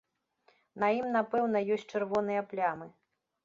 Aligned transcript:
На 0.83 0.89
ім 1.01 1.11
напэўна 1.17 1.63
ёсць 1.77 1.87
чырвоныя 1.95 2.41
плямы. 2.55 2.93